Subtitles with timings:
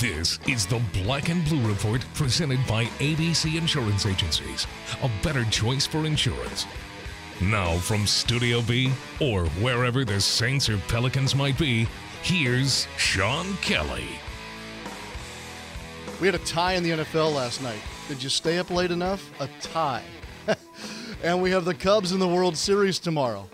[0.00, 4.66] This is the Black and Blue Report presented by ABC Insurance Agencies,
[5.02, 6.64] a better choice for insurance.
[7.42, 8.90] Now, from Studio B,
[9.20, 11.86] or wherever the Saints or Pelicans might be,
[12.22, 14.06] here's Sean Kelly.
[16.18, 17.82] We had a tie in the NFL last night.
[18.08, 19.30] Did you stay up late enough?
[19.38, 20.04] A tie.
[21.22, 23.46] and we have the Cubs in the World Series tomorrow.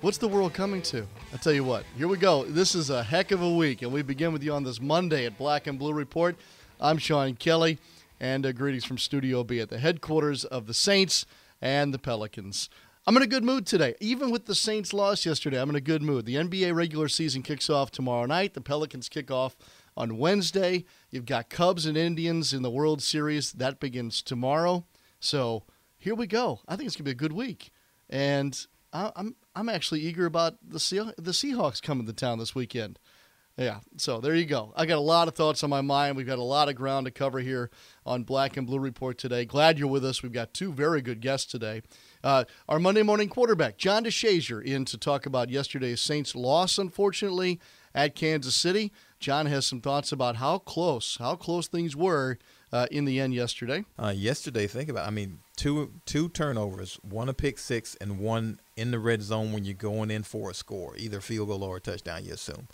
[0.00, 1.06] What's the world coming to?
[1.32, 1.84] I'll tell you what.
[1.98, 2.44] Here we go.
[2.44, 5.26] This is a heck of a week, and we begin with you on this Monday
[5.26, 6.36] at Black and Blue Report.
[6.80, 7.78] I'm Sean Kelly,
[8.20, 11.26] and uh, greetings from Studio B at the headquarters of the Saints
[11.60, 12.70] and the Pelicans.
[13.06, 13.94] I'm in a good mood today.
[14.00, 16.26] Even with the Saints' loss yesterday, I'm in a good mood.
[16.26, 18.54] The NBA regular season kicks off tomorrow night.
[18.54, 19.56] The Pelicans kick off
[19.96, 20.84] on Wednesday.
[21.10, 23.52] You've got Cubs and Indians in the World Series.
[23.52, 24.86] That begins tomorrow.
[25.18, 25.64] So
[25.98, 26.60] here we go.
[26.68, 27.72] I think it's going to be a good week.
[28.08, 28.66] And
[29.16, 32.98] I'm I'm actually eager about the Sea- the Seahawks coming to town this weekend.
[33.58, 34.74] Yeah, so there you go.
[34.76, 36.14] I got a lot of thoughts on my mind.
[36.14, 37.70] We've got a lot of ground to cover here
[38.04, 39.46] on Black and Blue Report today.
[39.46, 40.22] Glad you're with us.
[40.22, 41.80] We've got two very good guests today.
[42.22, 47.58] Uh, our Monday morning quarterback, John DeShazier, in to talk about yesterday's Saints loss, unfortunately,
[47.94, 48.92] at Kansas City.
[49.20, 52.36] John has some thoughts about how close, how close things were
[52.72, 53.84] uh, in the end yesterday.
[53.98, 55.04] Uh, yesterday, think about.
[55.04, 55.08] It.
[55.08, 59.52] I mean, two two turnovers, one a pick six, and one in the red zone
[59.52, 62.24] when you're going in for a score, either field goal or a touchdown.
[62.24, 62.68] You assume.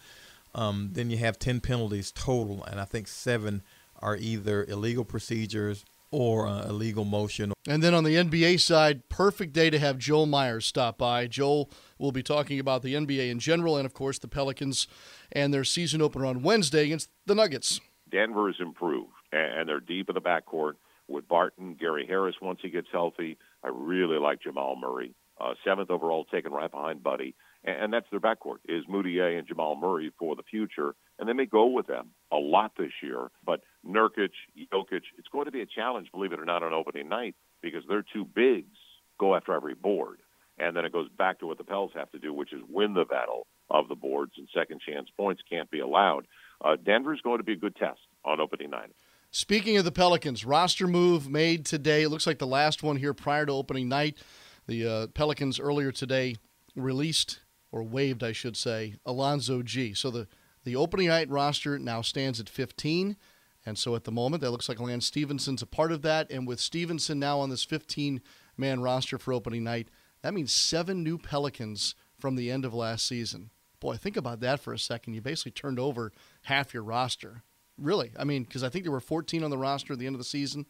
[0.55, 3.63] Um, then you have ten penalties total, and I think seven
[4.01, 7.53] are either illegal procedures or uh, illegal motion.
[7.67, 11.27] And then on the NBA side, perfect day to have Joel Myers stop by.
[11.27, 14.87] Joel will be talking about the NBA in general, and of course the Pelicans
[15.33, 17.81] and their season opener on Wednesday against the Nuggets.
[18.11, 20.75] Denver has improved, and they're deep in the backcourt
[21.09, 23.39] with Barton, Gary Harris once he gets healthy.
[23.65, 28.07] I really like Jamal Murray, uh, seventh overall, taken right behind Buddy, and, and that's
[28.11, 31.87] their backcourt is Mudiay and Jamal Murray for the future, and they may go with
[31.87, 33.31] them a lot this year.
[33.45, 34.31] But Nurkic,
[34.73, 37.83] Jokic, it's going to be a challenge, believe it or not, on opening night because
[37.89, 38.77] their two bigs
[39.19, 40.19] go after every board.
[40.59, 42.95] And then it goes back to what the Pels have to do, which is win
[42.95, 46.27] the battle of the boards, and second chance points can't be allowed.
[46.63, 48.93] Uh, Denver's going to be a good test on opening night.
[49.35, 52.03] Speaking of the Pelicans, roster move made today.
[52.03, 54.19] It looks like the last one here prior to opening night.
[54.67, 56.37] The uh, Pelicans earlier today
[56.77, 57.41] released
[57.71, 59.95] or waived, I should say, Alonzo Gee.
[59.95, 60.29] So the
[60.65, 63.17] the opening night roster now stands at 15.
[63.65, 66.31] And so at the moment, that looks like Lance Stephenson's a part of that.
[66.31, 68.21] And with Stephenson now on this 15
[68.59, 69.89] man roster for opening night,
[70.21, 73.49] that means seven new Pelicans from the end of last season.
[73.81, 75.15] Boy, think about that for a second.
[75.15, 77.43] You basically turned over half your roster.
[77.79, 80.15] Really, I mean, because I think there were 14 on the roster at the end
[80.15, 80.67] of the season.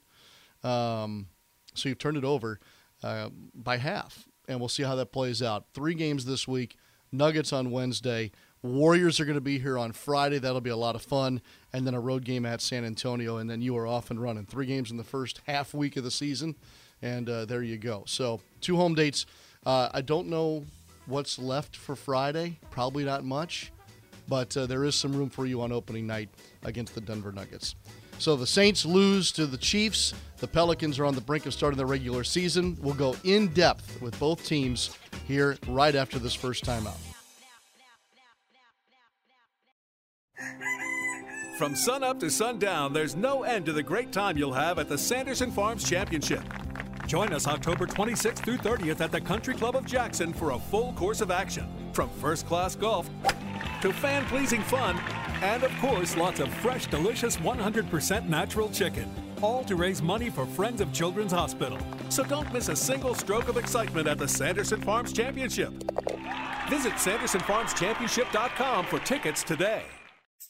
[0.63, 1.27] Um,
[1.75, 2.61] so you've turned it over
[3.03, 5.67] uh, by half, and we'll see how that plays out.
[5.75, 6.77] Three games this week,
[7.11, 8.31] Nuggets on Wednesday.
[8.63, 10.39] Warriors are going to be here on Friday.
[10.39, 11.43] That'll be a lot of fun.
[11.73, 14.47] And then a road game at San Antonio, and then you are off and running.
[14.47, 16.55] Three games in the first half week of the season,
[17.03, 18.05] and uh, there you go.
[18.07, 19.27] So two home dates.
[19.67, 20.65] Uh, I don't know
[21.07, 22.61] what's left for Friday.
[22.71, 23.73] Probably not much,
[24.33, 26.31] but uh, there is some room for you on opening night
[26.65, 27.75] against the Denver Nuggets.
[28.19, 30.15] So the Saints lose to the Chiefs.
[30.39, 32.79] The Pelicans are on the brink of starting the regular season.
[32.81, 34.97] We'll go in depth with both teams
[35.29, 36.97] here right after this first timeout.
[41.59, 44.97] From sunup to sundown, there's no end to the great time you'll have at the
[44.97, 46.43] Sanderson Farms Championship.
[47.07, 50.95] Join us October 26th through 30th at the Country Club of Jackson for a full
[50.95, 51.69] course of action.
[51.93, 53.11] From first class golf
[53.83, 54.97] to fan pleasing fun,
[55.43, 59.11] and of course, lots of fresh, delicious 100% natural chicken.
[59.43, 61.79] All to raise money for Friends of Children's Hospital.
[62.09, 65.73] So don't miss a single stroke of excitement at the Sanderson Farms Championship.
[66.71, 69.83] Visit SandersonFarmsChampionship.com for tickets today.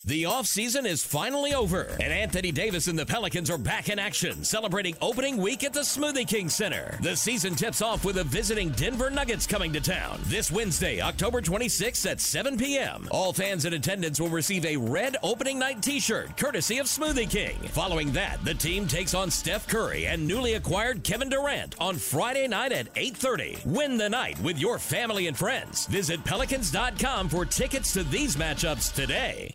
[0.05, 4.43] The offseason is finally over, and Anthony Davis and the Pelicans are back in action,
[4.43, 6.99] celebrating opening week at the Smoothie King Center.
[7.03, 11.41] The season tips off with the visiting Denver Nuggets coming to town this Wednesday, October
[11.41, 13.07] 26th at 7 p.m.
[13.13, 17.31] All fans in attendance will receive a red opening night t shirt, courtesy of Smoothie
[17.31, 17.59] King.
[17.69, 22.49] Following that, the team takes on Steph Curry and newly acquired Kevin Durant on Friday
[22.49, 23.65] night at 8.30.
[23.67, 25.87] Win the night with your family and friends.
[25.87, 29.55] Visit Pelicans.com for tickets to these matchups today.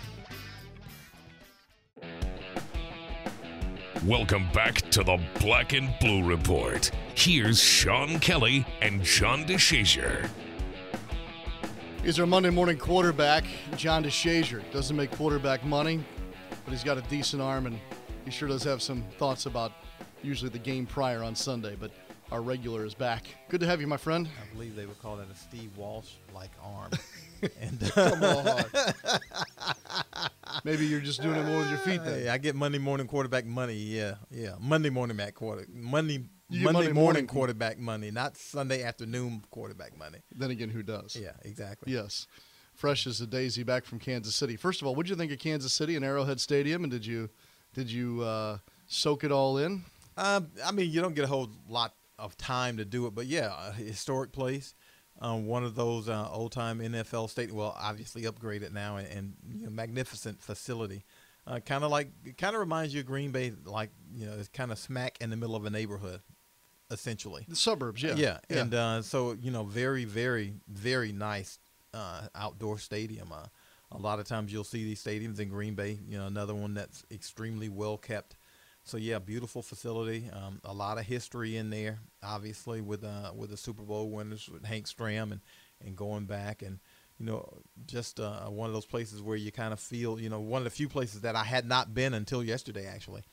[4.07, 6.89] Welcome back to the Black and Blue Report.
[7.13, 10.27] Here's Sean Kelly and John DeShazier.
[12.03, 13.43] He's our Monday morning quarterback,
[13.77, 14.63] John DeShazier.
[14.71, 16.03] Doesn't make quarterback money,
[16.65, 17.79] but he's got a decent arm, and
[18.25, 19.71] he sure does have some thoughts about
[20.23, 21.75] usually the game prior on Sunday.
[21.79, 21.91] But
[22.31, 23.25] our regular is back.
[23.49, 24.27] Good to have you, my friend.
[24.41, 26.91] I believe they would call that a Steve Walsh like arm.
[27.61, 28.63] and on.
[30.63, 32.21] Maybe you're just doing it more with your feet then.
[32.21, 33.73] Hey, I get Monday morning quarterback money.
[33.73, 34.53] Yeah, yeah.
[34.59, 39.97] Monday morning Mac quarter Monday Monday, Monday morning, morning- quarterback money, not Sunday afternoon quarterback
[39.97, 40.19] money.
[40.35, 41.15] Then again, who does?
[41.15, 41.93] Yeah, exactly.
[41.93, 42.27] Yes.
[42.73, 44.55] Fresh as a daisy back from Kansas City.
[44.55, 46.83] First of all, what did you think of Kansas City and Arrowhead Stadium?
[46.83, 47.29] And did you
[47.73, 48.57] did you uh,
[48.87, 49.83] soak it all in?
[50.17, 53.25] Um, I mean, you don't get a whole lot of time to do it, but
[53.25, 54.75] yeah, a historic place.
[55.19, 57.57] Um, one of those uh, old time NFL stadium.
[57.57, 61.03] Well, obviously upgraded now, and, and you know, magnificent facility.
[61.45, 64.47] Uh, kind of like, kind of reminds you of Green Bay, like you know, it's
[64.47, 66.21] kind of smack in the middle of a neighborhood,
[66.91, 67.45] essentially.
[67.47, 68.15] The suburbs, yeah.
[68.15, 71.59] Yeah, and uh, so you know, very, very, very nice
[71.93, 73.31] uh, outdoor stadium.
[73.31, 73.47] Uh,
[73.91, 75.99] a lot of times you'll see these stadiums in Green Bay.
[76.07, 78.37] You know, another one that's extremely well kept.
[78.83, 80.29] So yeah, beautiful facility.
[80.33, 84.49] Um, a lot of history in there, obviously with uh, with the Super Bowl winners
[84.49, 85.41] with Hank Stram and
[85.83, 86.79] and going back and
[87.19, 90.39] you know just uh, one of those places where you kind of feel you know
[90.39, 93.23] one of the few places that I had not been until yesterday actually.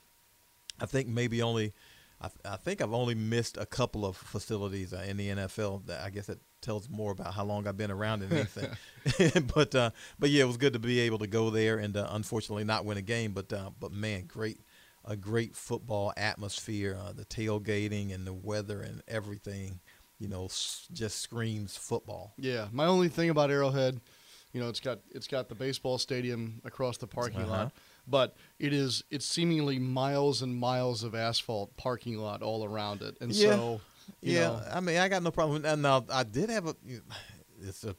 [0.81, 1.73] I think maybe only,
[2.21, 5.87] I, th- I think I've only missed a couple of facilities uh, in the NFL.
[5.87, 9.43] That I guess that tells more about how long I've been around than anything.
[9.55, 12.07] but uh, but yeah, it was good to be able to go there and uh,
[12.11, 13.33] unfortunately not win a game.
[13.33, 14.61] But uh, but man, great
[15.09, 16.97] a great football atmosphere.
[17.03, 19.81] Uh, the tailgating and the weather and everything,
[20.21, 22.35] you know, s- just screams football.
[22.37, 22.69] Yeah.
[22.71, 24.01] My only thing about Arrowhead,
[24.53, 27.51] you know, it's got it's got the baseball stadium across the parking Uh-huh.
[27.51, 27.73] lot,
[28.07, 33.17] but it is it's seemingly miles and miles of asphalt parking lot all around it,
[33.21, 33.55] and Yeah.
[33.57, 33.81] so
[34.23, 35.81] you yeah, know, I mean, I got no problem.
[35.83, 36.75] Now I did have a,
[37.61, 37.95] it's a,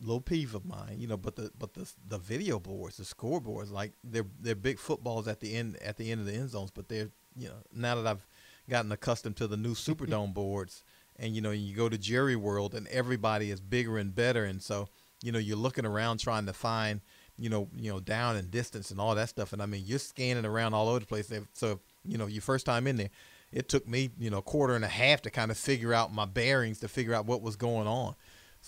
[0.00, 1.16] low peeve of mine, you know.
[1.16, 5.40] But the but the the video boards, the scoreboards, like they're they're big footballs at
[5.40, 6.70] the end at the end of the end zones.
[6.70, 8.26] But they're you know now that I've
[8.68, 10.84] gotten accustomed to the new Superdome boards,
[11.16, 14.62] and you know you go to Jerry World and everybody is bigger and better, and
[14.62, 14.88] so
[15.22, 17.00] you know you're looking around trying to find
[17.36, 19.52] you know you know down and distance and all that stuff.
[19.52, 21.32] And I mean you're scanning around all over the place.
[21.52, 23.10] So you know your first time in there
[23.52, 26.12] it took me, you know, a quarter and a half to kind of figure out
[26.12, 28.14] my bearings, to figure out what was going on.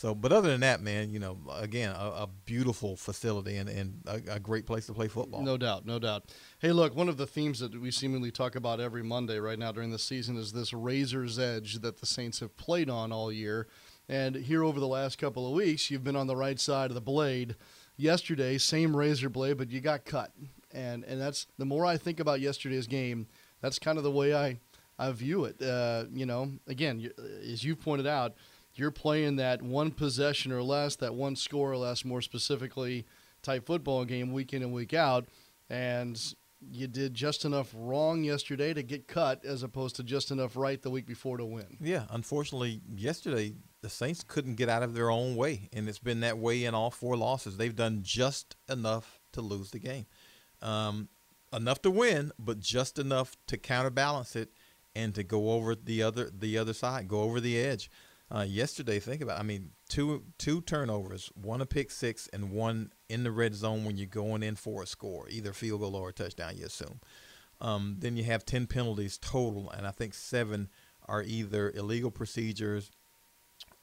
[0.00, 4.00] So, but other than that, man, you know, again, a, a beautiful facility and, and
[4.06, 5.42] a, a great place to play football.
[5.42, 6.32] No doubt, no doubt.
[6.58, 9.72] Hey, look, one of the themes that we seemingly talk about every Monday right now
[9.72, 13.68] during the season is this razor's edge that the Saints have played on all year.
[14.08, 16.94] And here over the last couple of weeks, you've been on the right side of
[16.94, 17.56] the blade.
[17.98, 20.32] Yesterday, same razor blade, but you got cut.
[20.72, 23.26] And and that's the more I think about yesterday's game,
[23.60, 24.60] that's kind of the way I
[24.98, 25.60] I view it.
[25.60, 27.10] Uh, you know, again,
[27.52, 28.32] as you pointed out,
[28.74, 33.06] you're playing that one possession or less, that one score or less, more specifically,
[33.42, 35.28] type football game week in and week out,
[35.68, 36.34] and
[36.70, 40.82] you did just enough wrong yesterday to get cut, as opposed to just enough right
[40.82, 41.78] the week before to win.
[41.80, 46.20] Yeah, unfortunately, yesterday the Saints couldn't get out of their own way, and it's been
[46.20, 47.56] that way in all four losses.
[47.56, 50.06] They've done just enough to lose the game,
[50.60, 51.08] um,
[51.52, 54.50] enough to win, but just enough to counterbalance it
[54.94, 57.90] and to go over the other the other side, go over the edge.
[58.32, 59.40] Uh, yesterday, think about.
[59.40, 63.84] I mean, two two turnovers, one a pick six, and one in the red zone
[63.84, 66.56] when you're going in for a score, either field goal or a touchdown.
[66.56, 67.00] You assume.
[67.60, 70.68] Um, then you have ten penalties total, and I think seven
[71.08, 72.92] are either illegal procedures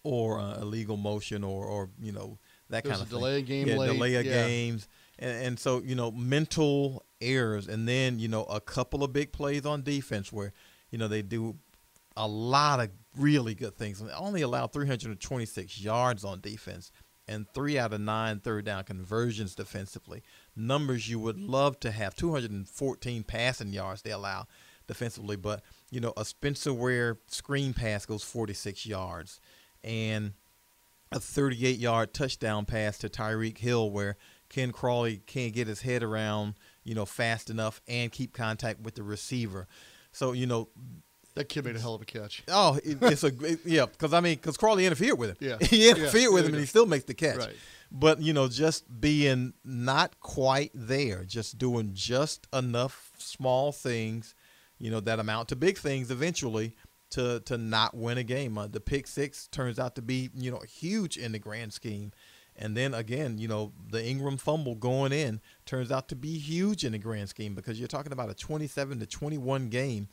[0.03, 2.39] or uh, illegal motion or, or you know
[2.69, 3.19] that There's kind of thing.
[3.19, 4.47] delay of game yeah, late, delay of yeah.
[4.47, 4.87] games,
[5.19, 9.33] and, and so you know mental errors, and then you know a couple of big
[9.33, 10.53] plays on defense where
[10.89, 11.57] you know they do
[12.17, 14.01] a lot of really good things.
[14.01, 16.91] And only allowed 326 yards on defense
[17.27, 20.23] and three out of nine third down conversions defensively.
[20.55, 21.51] Numbers you would mm-hmm.
[21.51, 22.15] love to have.
[22.15, 24.47] 214 passing yards they allow
[24.87, 29.39] defensively, but you know a Spencer Ware screen pass goes 46 yards,
[29.83, 30.33] and
[31.11, 34.17] a 38 yard touchdown pass to Tyreek Hill where
[34.49, 38.95] Ken Crawley can't get his head around, you know, fast enough and keep contact with
[38.95, 39.67] the receiver.
[40.11, 40.69] So, you know,
[41.37, 42.43] That kid made a hell of a catch.
[42.49, 43.31] oh, it, it's a
[43.65, 45.37] yeah, because I mean, because Crawley interfered with him.
[45.39, 45.57] Yeah.
[45.67, 47.37] he interfered Yeah, with him, and he still makes the catch.
[47.37, 47.55] Right.
[47.91, 54.35] But you know, just being not quite there, just doing just enough small things,
[54.77, 56.75] you know, that amount to big things eventually
[57.11, 58.57] to to not win a game.
[58.57, 62.11] Uh, the pick six turns out to be you know huge in the grand scheme,
[62.57, 66.83] And then again, you know, the Ingram fumble going in turns out to be huge
[66.83, 70.09] in the grand scheme because you're talking about a 27 to 21 game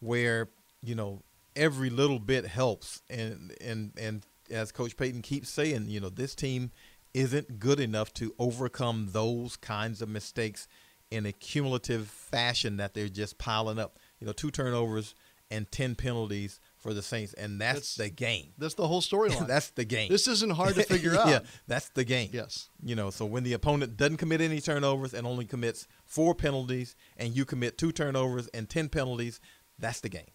[0.00, 0.50] where,
[0.86, 1.22] you know,
[1.56, 3.02] every little bit helps.
[3.10, 6.70] And and and as Coach Payton keeps saying, you know, this team
[7.14, 10.66] isn't good enough to overcome those kinds of mistakes
[11.10, 13.98] in a cumulative fashion that they're just piling up.
[14.20, 15.14] You know, two turnovers
[15.50, 18.46] and 10 penalties for the Saints, and that's, That's- the game.
[18.58, 19.46] That's the whole storyline.
[19.46, 20.08] that's the game.
[20.08, 21.28] this isn't hard to figure out.
[21.28, 22.30] yeah, that's the game.
[22.32, 22.68] Yes.
[22.82, 26.96] You know, so when the opponent doesn't commit any turnovers and only commits four penalties,
[27.16, 29.38] and you commit two turnovers and 10 penalties,
[29.78, 30.30] that's the game.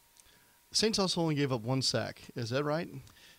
[0.72, 2.22] Saints also only gave up one sack.
[2.36, 2.90] Is that right?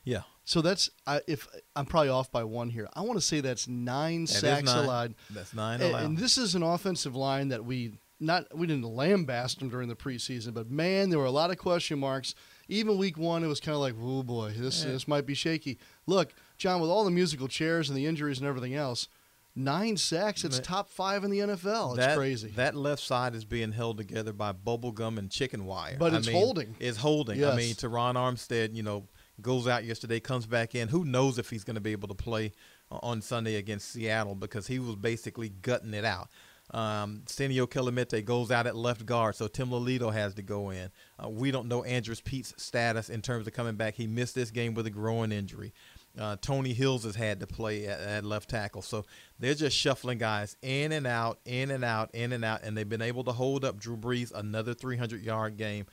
[0.04, 0.22] Yeah.
[0.44, 1.46] So that's I, if
[1.76, 2.88] I'm probably off by one here.
[2.94, 4.84] I want to say that's nine That sacks nine.
[4.84, 5.14] allowed.
[5.30, 6.04] That's nine And, allowed.
[6.04, 9.94] and this is an offensive line that we not we didn't lambast them during the
[9.96, 12.34] preseason, but man, there were a lot of question marks.
[12.68, 14.92] Even week one, it was kind of like, oh boy, this Yeah.
[14.92, 15.78] this might be shaky.
[16.06, 19.08] Look, John, with all the musical chairs and the injuries and everything else,
[19.54, 20.44] nine sacks.
[20.44, 21.90] It's That- top five in the NFL.
[21.90, 22.48] It's that, crazy.
[22.56, 25.96] That left side is being held together by bubble gum and chicken wire.
[25.98, 26.76] But I it's mean, holding.
[26.78, 27.44] It's holding.
[27.44, 29.08] I mean, Terron Armstead, you know,
[29.40, 30.88] goes out yesterday, comes back in.
[30.88, 32.52] Who knows if he's going to be able to play
[32.90, 36.28] uh, on Sunday against Seattle because he was basically gutting it out.
[36.72, 40.90] Um, Senio Kelemete goes out at left guard, so Tim Lelito has to go in.
[41.18, 43.94] Uh, we don't know Andrus Peat's status in terms of coming back.
[43.94, 45.72] He missed this game with a growing injury.
[46.18, 49.04] Uh, Tony Hills has had to play at, at left tackle, so
[49.38, 52.88] they're just shuffling guys in and out, in and out, in and out, and they've
[52.88, 55.86] been able to hold up Drew Brees another 300 yard game.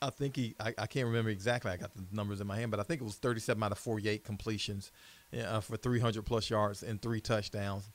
[0.00, 1.70] I think he, I, I can't remember exactly.
[1.70, 3.78] I got the numbers in my hand, but I think it was 37 out of
[3.78, 4.92] 48 completions
[5.46, 7.90] uh, for 300 plus yards and three touchdowns.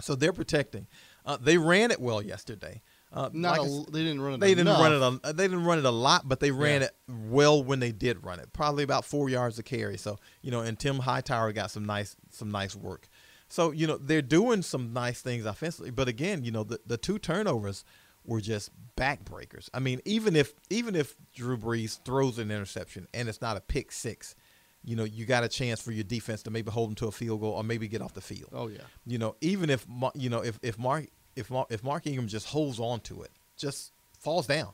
[0.00, 0.86] So they're protecting.
[1.24, 2.82] Uh, they ran it well yesterday.
[3.14, 4.40] Uh, not like I a, s- they didn't run it.
[4.40, 5.20] they didn't run it.
[5.24, 6.88] A, they didn't run it a lot, but they ran Yeah.
[6.88, 8.52] it well when they did run it.
[8.52, 9.96] Probably about four yards a carry.
[9.96, 13.08] So you know, and Tim Hightower got some nice some nice work.
[13.48, 16.96] So you know they're doing some nice things offensively, but again, you know the the
[16.96, 17.84] two turnovers
[18.26, 19.68] were just backbreakers.
[19.74, 23.60] I mean, even if even if Drew Brees throws an interception and it's not a
[23.60, 24.34] pick six,
[24.82, 27.12] you know you got a chance for your defense to maybe hold them to a
[27.12, 28.50] field goal or maybe get off the field.
[28.52, 28.80] Oh yeah.
[29.06, 32.78] You know, even if you know if if Mark if if Mark Ingram just holds
[32.78, 34.72] on to it, just falls down,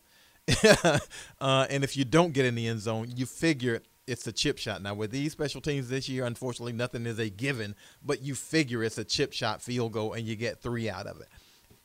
[1.41, 4.59] uh, and if you don't get in the end zone, you figure it's a chip
[4.59, 4.83] shot.
[4.83, 7.75] Now with these special teams this year, unfortunately, nothing is a given,
[8.05, 11.21] but you figure it's a chip shot field goal, and you get three out of
[11.21, 11.29] it.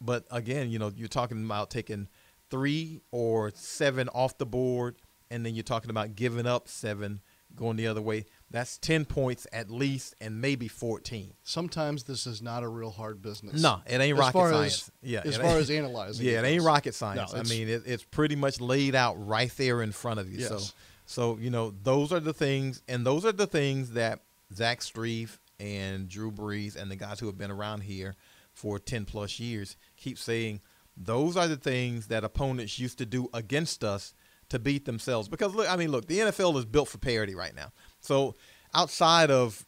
[0.02, 2.08] But again, you know, you're talking about taking
[2.50, 4.96] three or seven off the board,
[5.30, 7.22] and then you're talking about giving up seven,
[7.56, 8.26] going the other way.
[8.52, 11.34] That's ten points at least, and maybe fourteen.
[11.44, 13.62] Sometimes this is not a real hard business.
[13.62, 14.82] No, it ain't As rocket science.
[14.84, 16.26] As, yeah, as far as analyzing.
[16.30, 17.34] Yeah, it ain't rocket science.
[17.34, 20.42] No, I mean, it, it's pretty much laid out right there in front of you.
[20.42, 20.74] So, Yes.
[21.06, 24.22] so you know, those are the things, and those are the things that
[24.54, 28.16] Zach Strief and Drew Brees and the guys who have been around here
[28.54, 30.62] for ten plus years keep saying.
[30.98, 34.14] Those are the things that opponents used to do against us
[34.48, 35.28] to beat themselves.
[35.28, 37.74] Because look, I mean, look, the NFL is built for parity right now.
[38.06, 38.36] So
[38.74, 39.66] outside of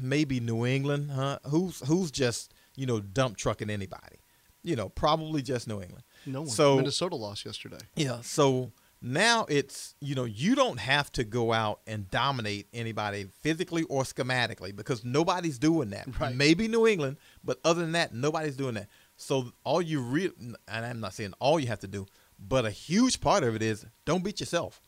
[0.00, 1.38] maybe New England, huh?
[1.48, 4.16] Who's who's just you know dump trucking anybody?
[4.62, 6.04] You know, probably just New England.
[6.26, 6.50] No one.
[6.50, 7.78] So Minnesota lost yesterday.
[7.96, 8.72] yeah, so
[9.02, 14.02] now it's you know you don't have to go out and dominate anybody physically or
[14.02, 16.08] schematically because nobody's doing that.
[16.20, 16.34] Right.
[16.34, 18.88] Maybe New England, but other than that, nobody's doing that.
[19.16, 22.06] So all you re and I'm not saying all you have to do,
[22.38, 24.82] but a huge part of it is don't beat yourself.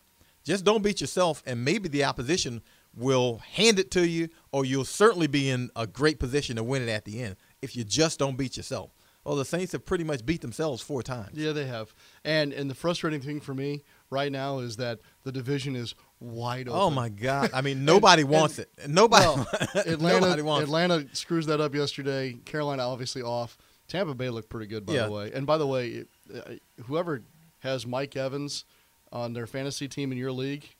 [0.44, 2.62] Just don't beat yourself, and maybe the opposition
[2.94, 6.82] will hand it to you, or you'll certainly be in a great position to win
[6.82, 8.90] it at the end if you just don't beat yourself.
[9.24, 11.30] Well, the Saints have pretty much beat themselves four times.
[11.38, 11.94] Yeah, they have.
[12.24, 16.68] And and the frustrating thing for me right now is that the division is wide
[16.68, 16.80] open.
[16.80, 17.50] Oh my God!
[17.54, 18.68] I mean, nobody wants it.
[18.88, 19.24] Nobody.
[19.24, 19.46] Well,
[19.86, 20.64] Atlanta nobody wants.
[20.64, 22.32] Atlanta screws that up yesterday.
[22.44, 23.56] Carolina obviously off.
[23.86, 25.04] Tampa Bay looked pretty good by Yeah.
[25.06, 25.30] the way.
[25.32, 26.54] And by the way, it- uh,
[26.86, 27.22] whoever
[27.60, 28.64] has Mike Evans
[29.12, 30.70] on their fantasy team in your league,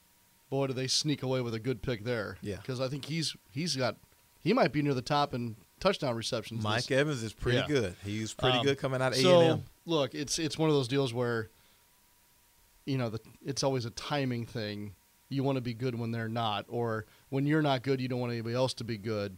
[0.51, 2.39] boy, do they sneak away with a good pick there.
[2.43, 2.57] Yeah.
[2.57, 3.97] Because I think he's he's got
[4.41, 6.63] he might be near the top in touchdown receptions.
[6.65, 7.67] Mike this- Evans is pretty Yeah.
[7.69, 7.97] good.
[8.05, 9.65] He's pretty Um, good coming out of A&M.
[9.87, 11.51] look, it's it's one of those deals where,
[12.87, 14.95] you know, the, it's always a timing thing.
[15.29, 18.21] You want to be good when they're not, or when you're not good, you don't
[18.21, 19.37] want anybody else to be good.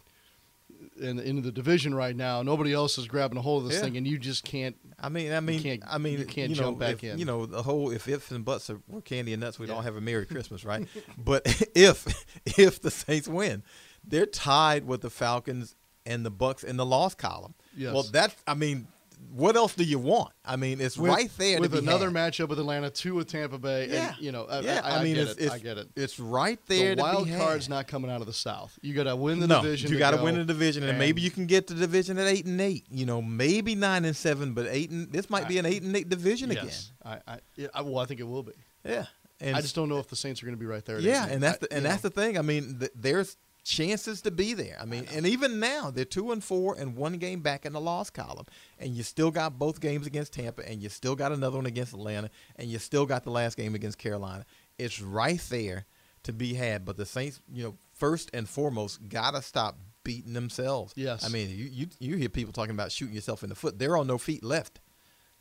[1.02, 3.84] And in the division right now, nobody else is grabbing a hold of this Yeah.
[3.84, 4.76] thing, and you just can't.
[4.98, 7.18] I mean, I mean, can't- I mean, you can't know, jump back if, in.
[7.18, 9.74] You know, the whole if ifs and buts are, were candy and nuts, we'd Yeah.
[9.76, 10.86] all have a Merry Christmas, right?
[11.18, 11.42] but
[11.74, 12.06] if
[12.58, 13.62] if the Saints win,
[14.06, 15.74] they're tied with the Falcons
[16.06, 17.54] and the Bucks in the loss column.
[17.76, 17.92] Yes.
[17.92, 18.86] Well, that's I mean,
[19.32, 20.32] what else do you want?
[20.44, 22.32] I mean, it's With- right there with another had.
[22.32, 23.88] matchup with Atlanta, two with Tampa Bay.
[23.88, 24.80] Yeah, and, you know, I, yeah.
[24.84, 25.44] I, I mean, get it's, it.
[25.44, 25.88] it's I get it.
[25.96, 28.78] It's right there the wild card's not coming out of the South.
[28.82, 29.90] You got to win the no, division.
[29.90, 32.46] you got to win the division, and, maybe you can get the division at eight
[32.46, 32.84] and eight.
[32.90, 35.96] You know, maybe nine and seven, but eight and this might be an eight and
[35.96, 38.52] eight division Yes, I, I, yeah, I, well, I think it will be.
[38.84, 39.06] Yeah,
[39.40, 41.00] and I just don't know if the Saints are going to be right there.
[41.00, 42.38] yeah, and that's the, and that's the thing.
[42.38, 44.76] I mean, th- there's chances to be there.
[44.80, 47.80] I mean, and even now they're two and four and one game back in the
[47.80, 48.46] loss column,
[48.78, 51.94] and you still got both games against Tampa, and you still got another one against
[51.94, 54.44] Atlanta, and you still got the last game against Carolina.
[54.78, 55.86] It's right there
[56.24, 60.92] to be had, but the Saints, you know, first and foremost, gotta stop beating themselves.
[60.96, 61.24] Yes.
[61.24, 63.78] I mean, you you, you hear people talking about shooting yourself in the foot.
[63.78, 64.80] There are no feet left.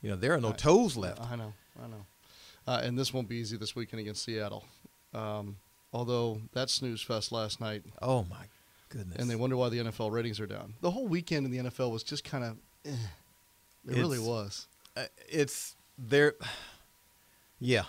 [0.01, 1.21] You know, there are no I- toes left.
[1.21, 2.05] I know, I know.
[2.65, 4.63] Uh, and this won't be easy this weekend against Seattle.
[5.13, 5.57] Um,
[5.93, 8.45] although that snooze fest last night, Oh my
[8.89, 9.17] goodness!
[9.19, 10.73] and they wonder why the NFL ratings are down.
[10.81, 12.89] The whole weekend in the NFL was just kind of, eh.
[13.87, 14.67] it really was.
[14.97, 16.33] uh, it's there.
[17.63, 17.83] Yeah,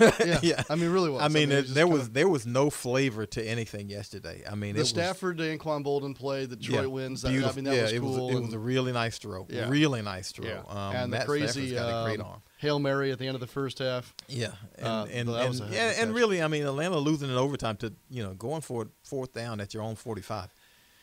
[0.00, 0.62] Yeah, yeah.
[0.68, 1.22] I mean, really was.
[1.22, 4.42] I mean, it there, just there kinda- was there was no flavor to anything yesterday.
[4.50, 6.46] I mean, the it was, Stafford Daquan Boldin play.
[6.46, 7.22] The Detroit yeah, wins.
[7.22, 9.46] That, I mean, that yeah, was it was it was a really nice throw.
[9.48, 9.68] Yeah.
[9.68, 10.46] Really nice throw.
[10.46, 10.62] yeah.
[10.68, 12.42] Um, and the crazy Stafford's got a great um, arm.
[12.58, 14.14] hail mary at the end of the first half.
[14.28, 16.98] Yeah, and uh, and and, a hell of a and, and really, I mean, Atlanta
[16.98, 20.52] losing in overtime to you know going for fourth down at your own forty five.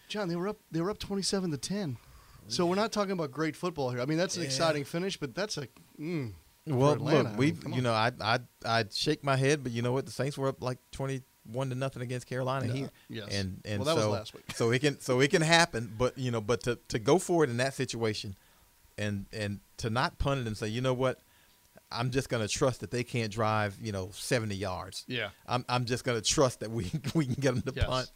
[0.09, 0.57] John, they were up.
[0.71, 1.97] They were up twenty-seven to ten.
[2.49, 3.99] So we're not talking about great football here.
[3.99, 5.67] I mean, that's an exciting finish, but that's a.
[5.99, 6.31] Mm,
[6.75, 7.83] Well, Atlanta, look, we mean, you on.
[7.83, 10.05] know I I I'd shake my head, but you know what?
[10.05, 11.21] The Saints were up like twenty
[11.51, 12.89] one to nothing against Carolina Yeah, here.
[13.09, 13.27] yes.
[13.31, 14.43] and and Well, that was so last week.
[14.55, 17.43] so it can so it can happen, but you know, but to to go for
[17.43, 18.35] it in that situation,
[18.97, 21.19] and and to not punt it and say, you know what,
[21.89, 25.05] I'm just going to trust that they can't drive you know seventy yards.
[25.07, 25.29] Yeah.
[25.47, 27.85] I'm I'm just going to trust that we we can get them to Yes.
[27.85, 28.11] punt,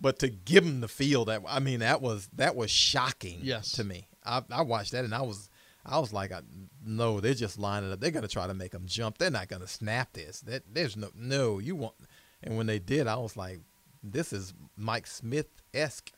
[0.00, 3.40] but to give them the field that I mean that was that was shocking.
[3.42, 3.72] Yes.
[3.72, 4.08] to me.
[4.24, 5.50] I I watched that and I was.
[5.84, 6.40] I was like, I,
[6.84, 8.00] no, they're just lining up.
[8.00, 9.18] They're going to try to make them jump.
[9.18, 10.40] They're not going to snap this.
[10.40, 11.94] That there's no, no, you want.
[12.42, 13.60] And when they did, I was like,
[14.02, 16.12] this is Mike Smith esque.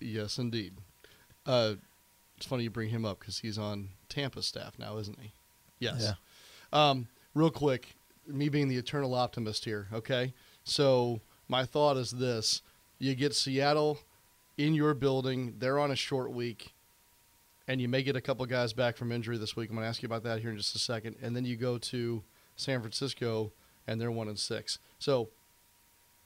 [0.00, 0.74] yes, indeed.
[1.44, 1.74] Uh,
[2.36, 5.32] it's funny you bring him up because he's on Tampa staff now, isn't he?
[5.78, 6.12] Yes.
[6.72, 7.94] Um, real quick,
[8.26, 9.88] me being the eternal optimist here.
[9.92, 12.62] Okay, so my thought is this:
[12.98, 13.98] you get Seattle
[14.56, 15.54] in your building.
[15.58, 16.74] They're on a short week,
[17.68, 19.70] and you may get a couple guys back from injury this week.
[19.70, 21.16] I'm going to ask you about that here in just a second.
[21.22, 22.22] And then you go to
[22.56, 23.52] San Francisco,
[23.86, 24.78] and they're one and six.
[24.98, 25.30] So,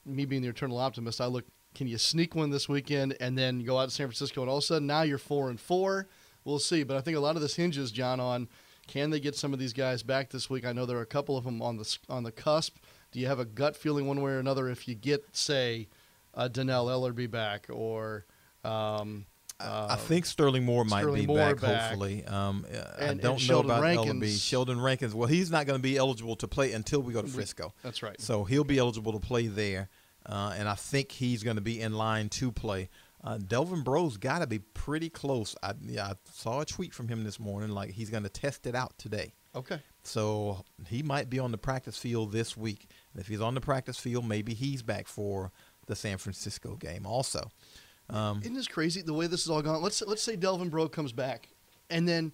[0.05, 1.45] me being the eternal optimist, I look.
[1.73, 4.57] Can you sneak one this weekend and then go out to San Francisco, and all
[4.57, 6.09] of a sudden now you're four and four?
[6.43, 6.83] We'll see.
[6.83, 8.49] But I think a lot of this hinges, John, on
[8.87, 10.65] can they get some of these guys back this week?
[10.65, 12.77] I know there are a couple of them on the on the cusp.
[13.11, 15.87] Do you have a gut feeling one way or another if you get, say,
[16.33, 18.25] uh, Dannell Ellerbe back or
[18.63, 19.25] um,
[19.59, 21.81] uh, I think Sterling Moore might Sterling be Moore back, back.
[21.81, 22.25] hopefully.
[22.25, 24.23] Um, uh, I And- don't know Sheldon about Rankins.
[24.23, 24.41] Ellerby.
[24.41, 25.13] Sheldon Rankins.
[25.13, 27.73] Well, he's not going to be eligible to play until we go to Frisco.
[27.83, 28.19] That's right.
[28.19, 29.89] So he'll be eligible to play there,
[30.25, 32.89] uh, and I think he's going to be in line to play.
[33.23, 35.55] Uh, Delvin Breaux's got to be pretty close.
[35.61, 38.65] I, yeah, I saw a tweet from him this morning, like he's going to test
[38.65, 39.33] it out today.
[39.55, 39.79] okay.
[40.03, 42.87] So he might be on the practice field this week.
[43.13, 45.51] And if he's on the practice field, maybe he's back for
[45.91, 47.51] the San Francisco game also.
[48.09, 49.81] Um, Isn't this crazy the way this is all gone?
[49.81, 51.49] Let's let's say Delvin Breaux comes back,
[51.89, 52.31] and then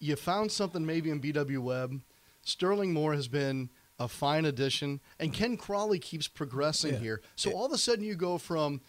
[0.00, 2.00] you found something maybe in BW Webb.
[2.42, 6.98] Sterling Moore has been a fine addition, and Ken Crawley keeps progressing Yeah.
[7.00, 7.22] here.
[7.36, 8.80] So all of a sudden you go from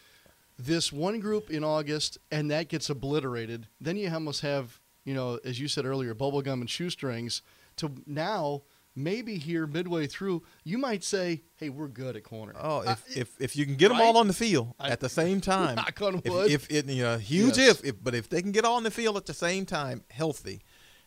[0.57, 3.67] this one group in August, and that gets obliterated.
[3.79, 7.43] Then you almost have, you know, as you said earlier, bubblegum and shoestrings.
[7.77, 8.63] To now,
[8.97, 13.29] maybe here midway through, you might say, "Hey, we're good at corner." Oh, if, if
[13.39, 16.01] if you can get them all on the field I- at the same time, Knock
[16.01, 16.51] on if, wood.
[16.51, 17.79] if it you know huge Yes.
[17.79, 20.03] if, if but if they can get all on the field at the same time,
[20.09, 20.61] healthy,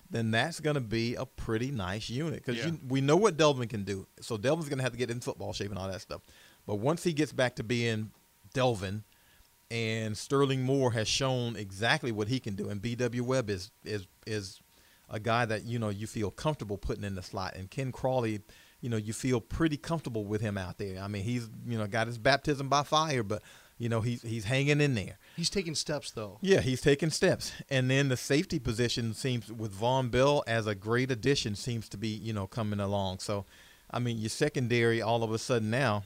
[0.09, 2.71] then that's going to be a pretty nice unit because Yeah.
[2.89, 4.07] we know what Delvin can do.
[4.21, 6.23] So Delvin's going to have to get in football shape and all that stuff.
[6.67, 8.13] But once he gets back to being
[8.55, 9.05] Delvin,
[9.71, 13.23] and Sterling Moore has shown exactly what he can do, and B.W.
[13.25, 14.61] Webb is is is
[15.11, 18.41] a guy that you know you feel comfortable putting in the slot, and Ken Crawley,
[18.81, 21.03] you know, you feel pretty comfortable with him out there.
[21.03, 23.43] I mean, he's you know got his baptism by fire, but
[23.79, 25.19] you know he's he's hanging in there.
[25.37, 26.39] He's taking steps though.
[26.41, 30.75] Yeah, he's taking steps, and then the safety position seems with Vonn Bell as a
[30.75, 33.19] great addition seems to be you know coming along.
[33.19, 33.47] So,
[33.91, 36.05] I mean, your secondary all of a sudden now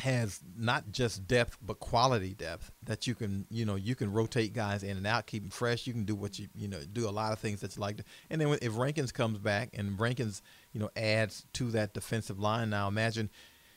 [0.00, 4.52] has not just depth but quality depth that you can you know you can rotate
[4.52, 5.86] guys in and out keep them fresh.
[5.86, 7.96] You can do what you you know do a lot of things that you like
[7.98, 8.04] to.
[8.30, 12.70] And then if Rankins comes back and Rankins you know adds to that defensive line
[12.70, 13.30] now imagine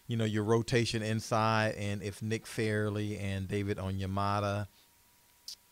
[0.07, 4.67] you know your rotation inside and if Nick Fairley and David Onyemata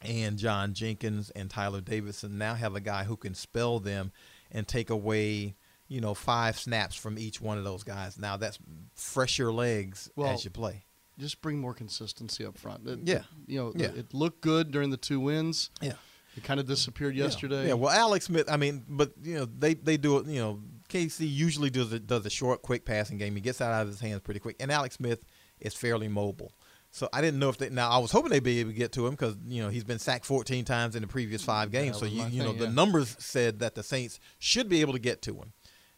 [0.02, 4.12] and John Jenkins and Tyeler Davison now have a guy who can spell them
[4.52, 5.56] and take away,
[5.88, 8.18] you know, five snaps from each one of those guys.
[8.18, 8.60] Now that's
[8.96, 10.84] fresher legs Well, as you play.
[11.18, 12.88] Just bring more consistency up front.
[12.88, 13.24] It- Yeah.
[13.48, 13.88] You know, Yeah.
[13.88, 15.70] it looked good during the two wins.
[15.82, 15.94] Yeah.
[16.36, 17.68] It kind of disappeared yesterday.
[17.68, 17.74] Yeah.
[17.74, 18.50] Well, Alex Smith.
[18.50, 20.28] I mean, but you know, they they do it.
[20.28, 23.34] You know, KC usually does a, does a short, quick passing game.
[23.34, 25.24] He gets out of his hands pretty quick, and Alex Smith
[25.60, 26.52] is fairly mobile.
[26.92, 27.70] So I didn't know if they.
[27.70, 29.84] Now I was hoping they'd be able to get to him because you know he's
[29.84, 32.00] been sacked 14 times in the previous five mm, games.
[32.00, 34.94] That so you you know thing, the numbers said that the Saints should be able
[34.94, 35.54] to get to him.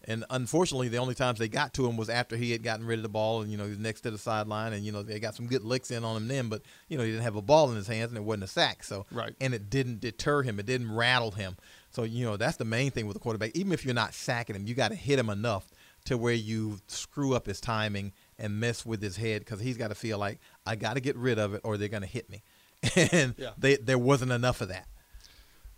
[0.10, 2.98] And unfortunately, the only times they got to him was after he had gotten rid
[3.00, 5.04] of the ball, and you know he was next to the sideline, and you know
[5.04, 6.50] they got some good licks in on him then.
[6.50, 8.48] But you know he didn't have a ball in his hands, and it wasn't a
[8.48, 8.84] sack.
[8.84, 9.36] So Right.
[9.40, 10.60] and it didn't deter him.
[10.60, 11.56] It didn't rattle him.
[11.92, 13.52] So you know that's the main thing with a quarterback.
[13.56, 15.70] Even if you're not sacking him, you got to hit him enough
[16.06, 19.90] to where you screw up his timing and mess with his head because he's got
[19.90, 22.30] to feel like I got to get rid of it or they're going to hit
[22.30, 22.42] me.
[23.12, 23.52] And Yeah.
[23.58, 24.88] they, there wasn't enough of that.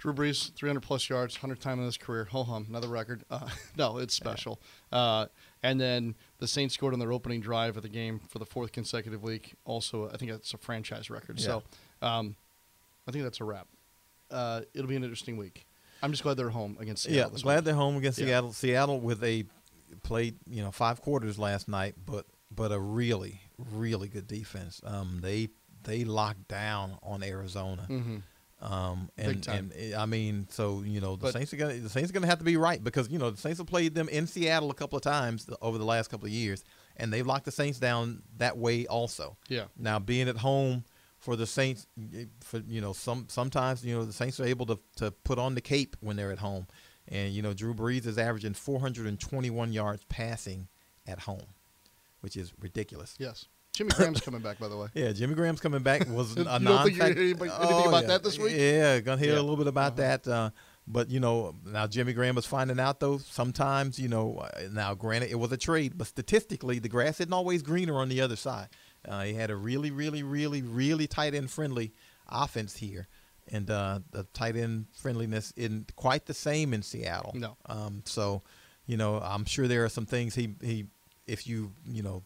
[0.01, 2.25] Drew Brees, 300 plus yards, 100 time in his career.
[2.31, 3.23] Ho hum, another record.
[3.29, 4.59] Uh, no, it's special.
[4.91, 5.27] Uh,
[5.61, 8.71] and then the Saints scored on their opening drive of the game for the fourth
[8.71, 9.53] consecutive week.
[9.63, 11.39] Also, I think that's a franchise record.
[11.39, 11.61] So
[12.01, 12.35] um,
[13.07, 13.67] I think that's a wrap.
[14.31, 15.67] Uh, it'll be an interesting week.
[16.01, 17.33] I'm just glad they're home against Seattle.
[17.37, 17.65] yeah, glad week.
[17.65, 18.25] they're home against Yeah.
[18.25, 18.53] Seattle.
[18.53, 19.45] Seattle with a
[20.01, 24.81] played you know five quarters last night, but but a really really good defense.
[24.83, 25.49] Um, they
[25.83, 27.85] they locked down on Arizona.
[27.87, 28.23] Mhm.
[28.61, 32.09] Um, and, and I mean, so you know, the But- Saints are gonna the Saints
[32.11, 34.27] are gonna have to be right because you know the Saints have played them in
[34.27, 36.63] Seattle a couple of times over the last couple of years,
[36.97, 39.37] and they've locked the Saints down that way also.
[39.49, 39.65] Yeah.
[39.77, 40.85] Now being at home
[41.17, 44.67] for the Saints, eh, for you know, some sometimes you know the Saints are able
[44.67, 46.67] to to put on the cape when they're at home,
[47.07, 50.67] and you know Drew Brees is averaging 421 yards passing
[51.07, 51.47] at home,
[52.19, 53.15] which is ridiculous.
[53.17, 53.45] Yes.
[53.73, 54.87] Jimmy Graham's coming back, by the way.
[54.93, 58.01] Yeah, Jimmy Graham's coming back was You a don't non think hearing anything- anything about
[58.03, 58.07] yeah.
[58.09, 58.53] that this week?
[58.55, 59.39] Yeah, gonna hear Yeah.
[59.39, 60.17] a little bit about Uh-huh.
[60.23, 60.27] that.
[60.27, 60.49] Uh,
[60.87, 63.17] but you know, now Jimmy Graham was finding out though.
[63.19, 67.31] Sometimes you know, uh, now granted it was a trade, but statistically the grass isn't
[67.33, 68.67] always greener on the other side.
[69.07, 71.93] Uh, he had a really, really, really, really tight end friendly
[72.27, 73.07] offense here,
[73.51, 77.31] and uh, the tight end friendliness isn't quite the same in Seattle.
[77.35, 77.57] No.
[77.67, 78.43] Um, so,
[78.85, 80.85] you know, I'm sure there are some things he he
[81.25, 82.23] if you you know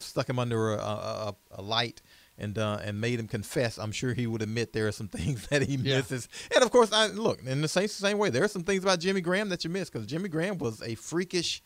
[0.00, 2.02] stuck him under a, a, a, light
[2.38, 5.46] and uh, and made him confess, I'm sure he would admit there are some things
[5.48, 5.96] that he Yeah.
[5.98, 6.28] misses.
[6.54, 8.30] And of course, I look in the same same way.
[8.30, 10.94] There are some things about Jimmy Graham that you miss because Jimmy Graham was a
[10.96, 11.62] freakish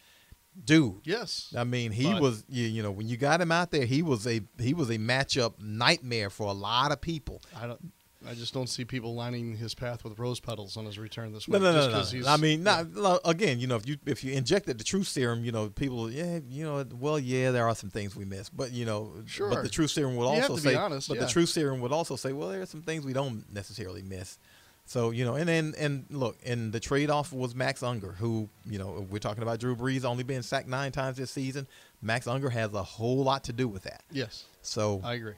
[0.65, 1.01] dude.
[1.05, 1.53] Yes.
[1.57, 4.03] I mean, he But- was you, you know when you got him out there, he
[4.03, 7.43] was a he was a matchup nightmare for a lot of people.
[7.57, 7.93] I don't.
[8.29, 11.49] I just don't see people lining his path with rose petals on his return this
[11.49, 11.61] week.
[11.63, 12.05] no, just no, no.
[12.05, 15.09] he's- I mean, not, no, again, you know, if you if you injected the truth
[15.09, 18.51] serum, you know, people, yeah, you know, well, yeah, there are some things we miss,
[18.51, 19.49] but you know, Sure.
[19.49, 21.25] But the truth serum would You also say, honest, but yeah.
[21.25, 24.39] the truth serum would also say, well, there are some things we don't necessarily miss.
[24.85, 28.49] So you know, and then and look, and the trade off was Max Unger, who
[28.69, 31.69] you know we're talking about Drew Brees only being sacked nine times this season.
[32.03, 34.03] Max Unger has a whole lot to do with that.
[34.11, 35.35] yes, So I agree.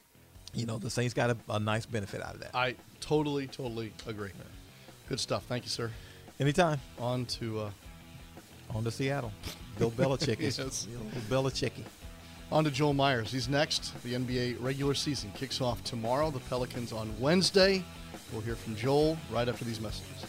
[0.54, 2.54] You know, the Saints got a, a nice benefit out of that.
[2.54, 4.30] I totally, totally agree.
[5.08, 5.44] Good stuff.
[5.46, 5.90] Thank you, sir.
[6.40, 7.70] Anytime On to uh,
[8.74, 9.32] on to Seattle,
[9.78, 10.86] Bill Belichick is Yes.
[11.28, 11.84] Bill Belichicky.
[12.50, 13.30] on to Joel Myers.
[13.32, 13.92] He's next.
[14.02, 16.30] The NBA regular season kicks off tomorrow.
[16.30, 17.84] The Pelicans on Wednesday.
[18.32, 20.24] We'll hear from Joel right after these messages.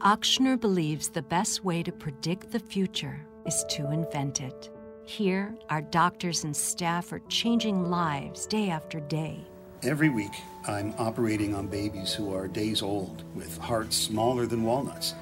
[0.00, 4.70] Ochsner believes the best way to predict the future is to invent it.
[5.06, 9.38] Here, our doctors and staff are changing lives day after day.
[9.82, 10.32] Every week,
[10.66, 15.14] I'm operating on babies who are days old with hearts smaller than walnuts.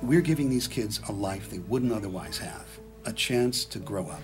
[0.00, 2.66] We're giving these kids a life they wouldn't otherwise have,
[3.04, 4.22] a chance to grow up.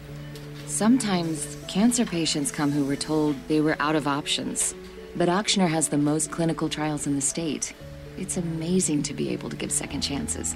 [0.66, 4.72] Sometimes cancer patients come who were told they were out of options.
[5.16, 7.74] But Ochsner has the most clinical trials in the state.
[8.16, 10.54] It's amazing to be able to give second chances.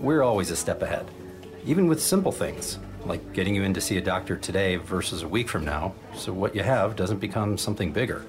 [0.00, 1.06] We're always a step ahead,
[1.64, 5.28] even with simple things like getting you in to see a doctor today versus a
[5.28, 8.24] week from now, so what you have doesn't become something bigger.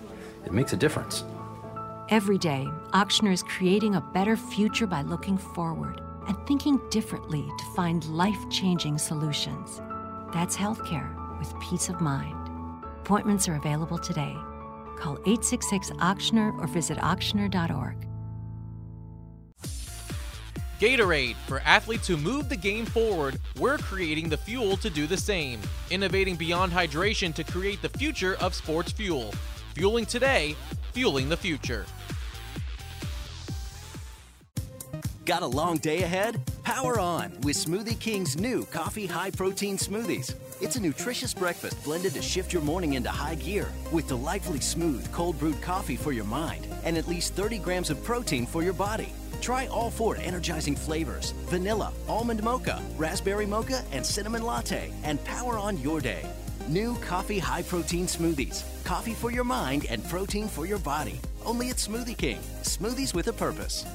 [0.45, 1.23] It makes a difference.
[2.09, 7.65] Every day, Ochsner is creating a better future by looking forward and thinking differently to
[7.75, 9.81] find life changing solutions.
[10.33, 12.35] That's healthcare with peace of mind.
[13.01, 14.35] Appointments are available today.
[14.97, 17.95] Call 866 Ochsner or visit ochsner.org.
[20.79, 21.35] Gatorade.
[21.45, 25.59] For athletes who move the game forward, we're creating the fuel to do the same.
[25.91, 29.33] Innovating beyond hydration to create the future of sports fuel.
[29.75, 30.55] Fueling today,
[30.93, 31.85] fueling the future.
[35.25, 36.41] Got a long day ahead?
[36.63, 40.33] Power on with Smoothie King's new coffee high protein smoothies.
[40.59, 45.11] It's a nutritious breakfast blended to shift your morning into high gear with delightfully smooth,
[45.11, 48.73] cold brewed coffee for your mind and at least 30 grams of protein for your
[48.73, 49.13] body.
[49.41, 55.57] Try all four energizing flavors vanilla, almond mocha, raspberry mocha, and cinnamon latte, and power
[55.57, 56.25] on your day.
[56.67, 58.63] New coffee high protein smoothies.
[58.83, 61.19] Coffee for your mind and protein for your body.
[61.45, 62.39] Only at Smoothie King.
[62.61, 63.85] Smoothies with a purpose.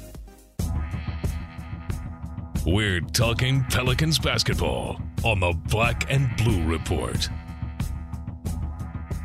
[2.67, 7.29] We're talking Pelicans basketball on the Black and Blue Report.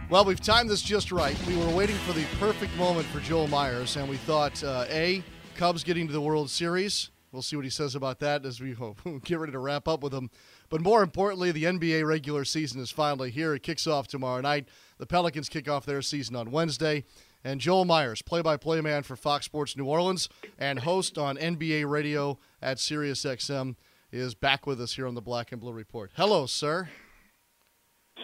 [0.09, 1.37] Well, we've timed this just right.
[1.47, 5.23] We were waiting for the perfect moment for Joel Myers, and we thought, uh, A,
[5.59, 7.11] Cubs getting to the World Series.
[7.33, 8.95] We'll see what he says about that as we oh,
[9.25, 10.29] get ready to wrap up with him.
[10.69, 13.53] But more importantly, the NBA regular season is finally here.
[13.53, 14.69] It kicks off tomorrow night.
[14.99, 17.03] The Pelicans kick off their season on Wednesday.
[17.43, 21.35] And Joel Myers, play by play man for Fox Sports New Orleans and host on
[21.35, 23.75] NBA radio at SiriusXM,
[24.13, 26.09] is back with us here on the Black and Blue Report.
[26.15, 26.87] Hello, sir.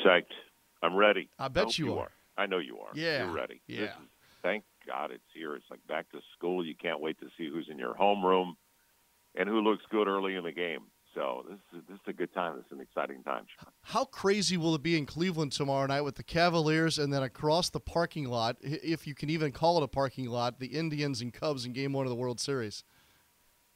[0.06, 0.24] Psyched.
[0.82, 1.28] I'm ready.
[1.38, 2.12] I bet I you, you are.
[2.38, 2.92] I know you are.
[2.94, 3.26] Yeah.
[3.26, 3.62] You're ready.
[3.68, 3.84] Yeah.
[3.84, 3.92] Is,
[4.42, 5.56] thank God it's here.
[5.56, 6.66] It's like back to school.
[6.66, 8.54] You can't wait to see who's in your homeroom
[9.36, 10.86] and who looks good early in the game.
[11.14, 12.58] So this is this is a good time.
[12.58, 13.46] This is an exciting time.
[13.84, 17.70] How crazy will it be in Cleveland tomorrow night with the Cavaliers and then across
[17.70, 21.34] the parking lot, if you can even call it a parking lot, the Indians and
[21.34, 22.84] Cubs in Game One of the World Series?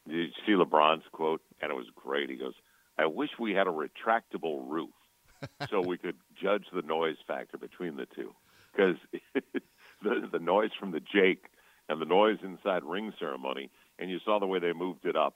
[0.06, 1.42] Did you see LeBron's quote?
[1.62, 2.30] And it was great.
[2.30, 2.56] He goes,
[2.98, 4.90] "I wish we had a retractable roof
[5.70, 8.36] so we could judge the noise factor between the two,
[8.72, 8.98] because
[10.02, 11.46] the the noise from the Jake
[11.88, 15.36] and the noise inside ring ceremony, and you saw the way they moved it up."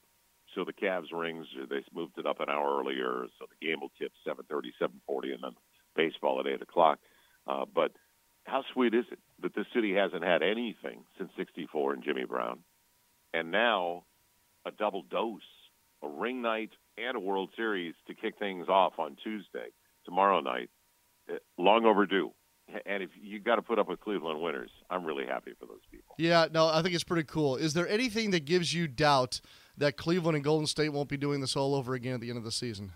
[0.55, 3.91] So the Cavs rings, they moved it up an hour earlier, so the game will
[3.99, 5.55] tip 7:30, 7:40, and then
[5.95, 6.99] baseball at eight o'clock.
[7.47, 7.91] Uh, but
[8.45, 12.63] how sweet is it that this city hasn't had anything since '64 and Jimmy Brown,
[13.33, 14.05] and now
[14.65, 15.41] a double dose,
[16.01, 19.69] a ring night and a World Series to kick things off on Tuesday,
[20.05, 20.69] tomorrow night.
[21.29, 22.31] Uh, Long overdue.
[22.85, 25.81] And if you got to put up with Cleveland winners, I'm really happy for those
[25.91, 26.15] people.
[26.17, 27.55] Yeah, no, I think it's pretty cool.
[27.55, 29.41] Is there anything that gives you doubt
[29.77, 32.37] that Cleveland and Golden State won't be doing this all over again at the end
[32.37, 32.93] of the season?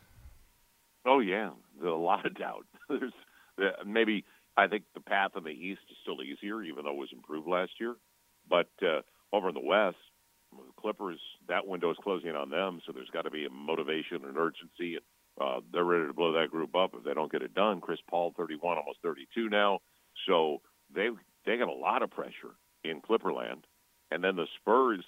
[1.06, 2.66] Oh yeah, there's a lot of doubt.
[2.90, 3.14] There's
[3.60, 4.26] uh, maybe
[4.56, 7.48] I think the path in the East is still easier, even though it was improved
[7.48, 7.96] last year.
[8.50, 9.02] But uh,
[9.32, 9.98] over in the West,
[10.52, 14.24] the Clippers, that window is closing on them, so there's got to be a motivation
[14.26, 15.04] and urgency, and
[15.40, 17.82] uh, they're ready to blow that group up if they don't get it done.
[17.82, 19.80] Chris Paul, 31, almost 32 now,
[20.28, 20.62] so
[20.94, 21.10] they
[21.46, 23.64] they got a lot of pressure in Clipperland.
[24.12, 25.04] And then the Spurs,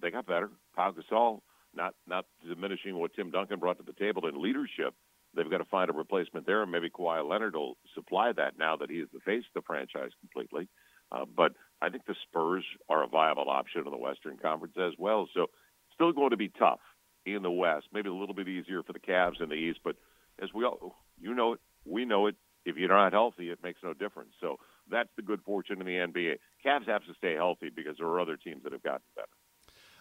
[0.00, 0.50] they got better.
[0.74, 1.40] Pau Gasol,
[1.74, 4.94] not not diminishing what Tim Duncan brought to the table in leadership.
[5.34, 8.76] They've got to find a replacement there, and maybe Kawhi Leonard will supply that now
[8.76, 10.68] that he is the face of the franchise completely.
[11.12, 14.92] Uh, but I think the Spurs are a viable option in the Western Conference as
[14.98, 15.28] well.
[15.34, 15.46] So
[15.94, 16.80] still going to be tough
[17.26, 17.86] in the West.
[17.92, 19.96] Maybe a little bit easier for the Cavs in the East, but
[20.42, 22.36] as we all, you know it, we know it.
[22.64, 24.32] If you're not healthy, it makes no difference.
[24.40, 24.58] So
[24.90, 26.36] that's the good fortune in the NBA.
[26.64, 29.28] Cavs have to stay healthy because there are other teams that have gotten better.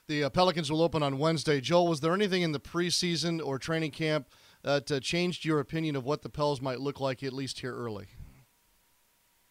[0.07, 1.61] The uh, Pelicans will open on Wednesday.
[1.61, 4.27] Joel, was there anything in the preseason or training camp
[4.63, 7.75] that uh, changed your opinion of what the Pels might look like, at least here
[7.75, 8.07] early?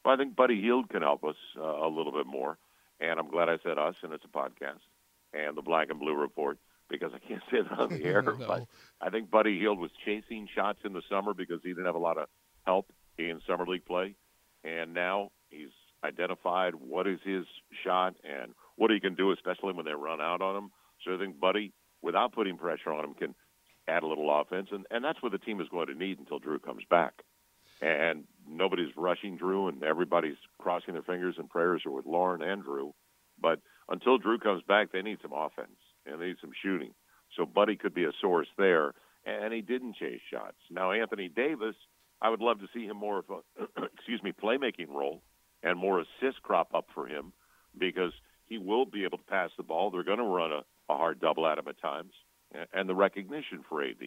[0.04, 2.58] Well, I think Buddy Hield can help us uh, a little bit more,
[3.00, 4.80] and I'm glad I said us, and it's a podcast,
[5.32, 8.22] and the Black and Blue Report because I can't say that on the air.
[8.38, 8.46] No.
[8.46, 8.66] But
[9.00, 11.98] I think Buddy Hield was chasing shots in the summer because he didn't have a
[11.98, 12.28] lot of
[12.66, 14.14] help in summer league play,
[14.64, 15.70] and now he's
[16.04, 17.44] identified what is his
[17.84, 20.70] shot and what he can do, especially when they run out on him.
[21.04, 21.72] So I think Buddy,
[22.02, 23.34] without putting pressure on him, can
[23.88, 26.40] add a little offense, and and that's what the team is going to need until
[26.40, 27.14] Jrue comes back.
[27.80, 32.64] And nobody's rushing Jrue, and everybody's crossing their fingers and prayers are with Lauren and
[32.64, 32.92] Jrue.
[33.40, 35.78] But until Jrue comes back, they need some offense
[36.10, 36.92] and they need some shooting.
[37.36, 38.94] So Buddy could be a source there,
[39.26, 40.56] and he didn't chase shots.
[40.70, 41.74] Now Anthony Davis,
[42.20, 45.22] I would love to see him more of a excuse me playmaking role
[45.62, 47.32] and more assists crop up for him
[47.76, 48.12] because
[48.46, 49.90] he will be able to pass the ball.
[49.90, 52.12] They're going to run a, a hard double at him at times,
[52.72, 54.02] and, the recognition for AD.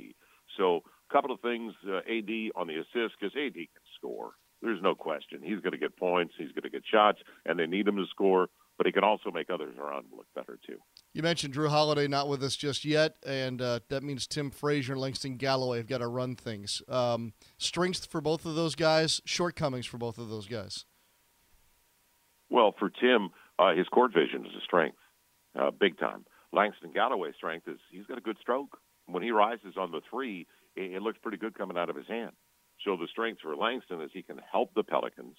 [0.58, 0.78] So
[1.10, 4.32] a couple of things, uh, AD on the assist because AD can score.
[4.62, 5.42] There's no question.
[5.44, 6.34] He's going to get points.
[6.38, 8.48] He's going to get shots, and they need him to score.
[8.78, 10.78] But he can also make others around look better too.
[11.14, 14.94] You mentioned Jrue Holiday not with us just yet, and uh, that means Tim Frazier
[14.94, 16.82] and Langston Galloway have got to run things.
[16.88, 20.86] Um, strengths for both of those guys, shortcomings for both of those guys.
[22.50, 24.98] Well, for Tim, uh, his court vision is a strength,
[25.60, 26.26] uh, big time.
[26.54, 28.78] Langston Galloway's strength is he's got a good stroke.
[29.08, 30.48] When he rises on the three,
[30.78, 32.32] it, it looks pretty good coming out of his hand.
[32.86, 35.36] So the strength for Langston is he can help the Pelicans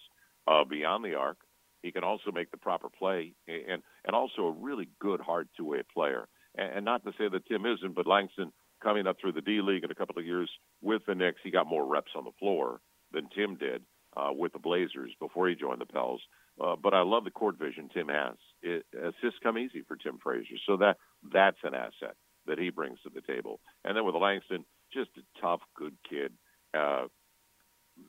[0.47, 1.39] uh, beyond the arc.
[1.83, 5.65] He can also make the proper play, and and also a really good hard two
[5.65, 6.29] way player.
[6.57, 9.61] And, and not to say that Tim isn't, but Langston coming up through the D
[9.63, 12.33] League in a couple of years with the Knicks, he got more reps on the
[12.39, 12.81] floor
[13.13, 13.83] than Tim did
[14.17, 16.21] uh, with the Blazers before he joined the Pels.
[16.61, 18.35] Uh, but I love the court vision Tim has.
[18.63, 20.99] It, assists come easy for Tim Frazier, so that
[21.33, 22.17] that's an asset
[22.47, 23.61] that he brings to the table.
[23.85, 26.33] And then with Langston, just a tough, good kid.
[26.77, 27.05] Uh,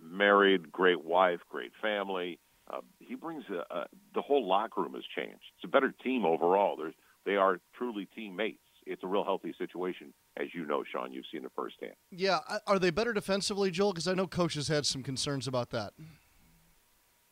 [0.01, 2.39] married, great wife, great family.
[2.71, 5.43] Uh, he brings a, a, the whole locker room has changed.
[5.55, 6.77] It's a better team overall.
[6.77, 6.93] There's,
[7.25, 8.59] they are truly teammates.
[8.85, 11.13] It's a real healthy situation, as you know, Sean.
[11.13, 11.93] You've seen it firsthand.
[12.11, 13.93] Yeah, are they better defensively, Joel?
[13.93, 15.93] Because I know coaches had some concerns about that.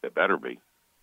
[0.02, 0.60] They better be,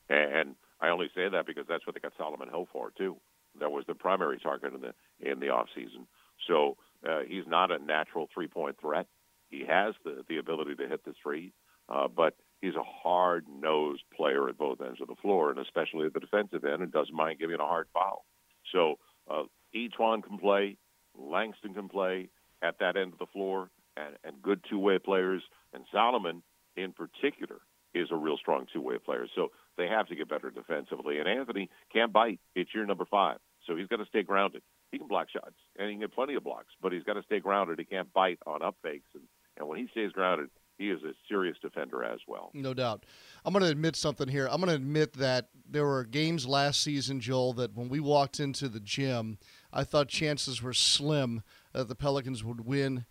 [0.08, 3.16] and I only say that because that's what they got Solomon Hill for too.
[3.60, 6.06] That was the primary target in the in the off season.
[6.46, 9.06] So uh, he's not a natural three point threat.
[9.50, 11.52] He has the the ability to hit the three,
[11.88, 16.06] uh, but he's a hard nosed player at both ends of the floor, and especially
[16.06, 18.24] at the defensive end, and doesn't mind giving a hard foul.
[18.72, 18.96] So
[19.30, 19.44] uh,
[19.74, 20.76] E'Twaun can play,
[21.16, 22.28] Langston can play
[22.62, 25.42] at that end of the floor, and, and good two way players,
[25.72, 26.42] and Solomon
[26.76, 27.60] in particular
[27.94, 29.26] is a real strong two way player.
[29.34, 31.18] So they have to get better defensively.
[31.18, 32.40] And Anthony can't bite.
[32.54, 33.38] It's your number five.
[33.66, 34.62] So he's got to stay grounded.
[34.92, 37.22] He can block shots, and he can get plenty of blocks, but he's got to
[37.22, 37.78] stay grounded.
[37.78, 39.08] He can't bite on up fakes.
[39.14, 39.24] And,
[39.58, 42.50] and when he stays grounded, he is a serious defender as well.
[42.54, 43.04] No doubt.
[43.44, 44.48] I'm going to admit something here.
[44.50, 48.40] I'm going to admit that there were games last season, Joel, that when we walked
[48.40, 49.38] into the gym,
[49.72, 53.04] I thought chances were slim that the Pelicans would win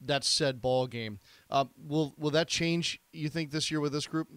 [0.00, 1.18] that said ball game.
[1.50, 3.00] Uh, will will that change?
[3.12, 4.28] You think this year with this group?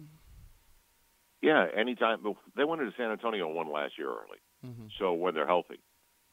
[1.40, 2.18] Yeah, anytime
[2.56, 4.86] they went into San Antonio won last year early, mm-hmm.
[4.98, 5.80] so when they're healthy,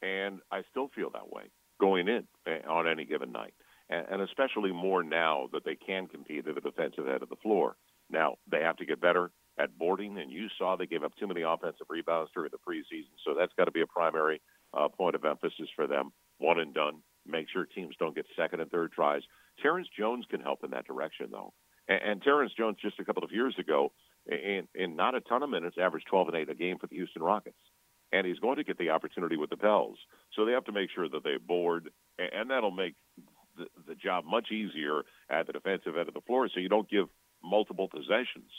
[0.02, 1.44] and I still feel that way
[1.80, 3.54] going in eh, on any given night,
[3.90, 7.76] and, especially more now that they can compete at the defensive end of the floor.
[8.10, 11.28] Now they have to get better at boarding, and you saw they gave up too
[11.28, 14.42] many offensive rebounds during the preseason, so that's got to be a primary
[14.74, 16.12] uh, point of emphasis for them.
[16.38, 17.02] One and done.
[17.28, 19.22] Make sure teams don't get second and third tries.
[19.62, 21.54] Terrence Jones can help in that direction, though.
[21.88, 23.92] And, and Terrence Jones, just a couple of years ago,
[24.28, 26.96] in, in not a ton of minutes, averaged 12 and 8 a game for the
[26.96, 27.58] Houston Rockets.
[28.12, 29.98] And he's going to get the opportunity with the Pels.
[30.36, 32.96] So they have to make sure that they board, and that'll make
[33.60, 36.90] the, the job much easier at the defensive end of the floor so you don't
[36.90, 37.08] give
[37.44, 38.50] multiple possessions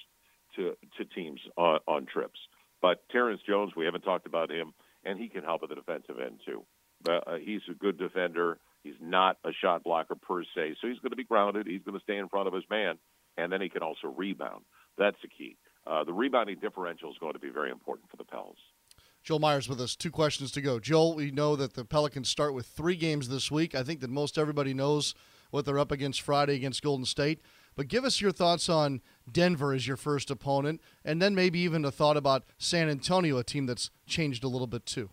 [0.57, 2.39] to, to teams on, on trips.
[2.83, 4.73] But Terrence Jones, we haven't talked about him,
[5.05, 6.65] and he can help at the defensive end too.
[7.03, 8.59] But uh, he's a good defender.
[8.83, 11.67] He's not a shot blocker per se, so he's going to be grounded.
[11.67, 12.97] He's going to stay in front of his man,
[13.37, 14.65] and then he can also rebound.
[14.99, 15.57] That's the key.
[15.87, 18.57] Uh, the rebounding differential is going to be very important for the Pels.
[19.23, 19.97] Joel Meyers with us.
[19.97, 20.79] Two questions to go.
[20.79, 23.75] Joel, we know that the Pelicans start with three games this week.
[23.75, 25.15] I think that most everybody knows
[25.51, 27.41] what they're up against Friday against Golden State.
[27.77, 31.85] But give us your thoughts on Denver as your first opponent, and then maybe even
[31.85, 35.11] a thought about San Antonio, a team that's changed a little bit too.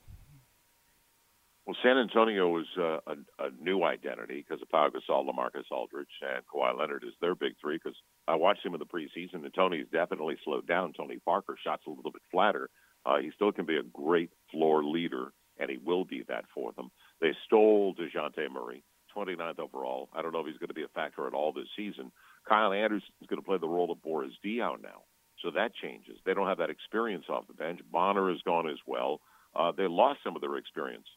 [1.66, 6.08] Well, San Antonio is uh, a, a new identity because of Pau Gasol, LaMarcus Aldridge,
[6.22, 7.76] and Kawhi Leonard is their big three.
[7.76, 10.94] Because I watched him in the preseason, and Tony's definitely slowed down.
[10.94, 12.70] Tony Parker shots a little bit flatter.
[13.06, 16.72] Uh, he still can be a great floor leader, and he will be that for
[16.74, 16.92] them.
[17.22, 18.84] They stole Dejounte Murray,
[19.16, 20.10] 29th overall.
[20.14, 22.12] I don't know if he's going to be a factor at all this season.
[22.48, 25.04] Kyle Anderson is going to play the role of Boris Diaw now,
[25.42, 26.18] so that changes.
[26.26, 27.80] They don't have that experience off the bench.
[27.92, 29.22] Bonner is gone as well.
[29.56, 31.08] Uh, they lost some of their experience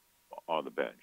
[0.48, 1.00] on the bench.